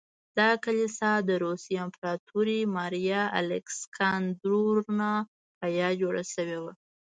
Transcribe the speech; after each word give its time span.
دا 0.39 0.49
کلیسا 0.63 1.11
د 1.27 1.29
روسیې 1.45 1.77
د 1.79 1.81
امپراتورې 1.85 2.59
ماریا 2.75 3.23
الکساندرونا 3.39 5.13
په 5.57 5.65
یاد 5.79 5.93
جوړه 6.01 6.23
شوې 6.33 6.57
وه. 6.63 6.71